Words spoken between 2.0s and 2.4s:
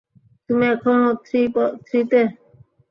তে?